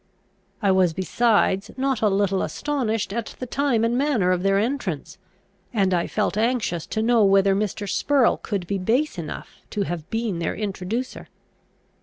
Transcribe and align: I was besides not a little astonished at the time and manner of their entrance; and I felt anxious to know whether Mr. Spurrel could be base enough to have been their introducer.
I 0.63 0.71
was 0.71 0.93
besides 0.93 1.69
not 1.77 2.01
a 2.01 2.09
little 2.09 2.41
astonished 2.41 3.13
at 3.13 3.35
the 3.37 3.45
time 3.45 3.83
and 3.83 3.95
manner 3.95 4.31
of 4.31 4.41
their 4.41 4.57
entrance; 4.57 5.19
and 5.75 5.93
I 5.93 6.07
felt 6.07 6.39
anxious 6.39 6.87
to 6.87 7.03
know 7.03 7.23
whether 7.23 7.53
Mr. 7.53 7.87
Spurrel 7.87 8.37
could 8.37 8.65
be 8.65 8.79
base 8.79 9.19
enough 9.19 9.57
to 9.69 9.83
have 9.83 10.09
been 10.09 10.39
their 10.39 10.55
introducer. 10.55 11.27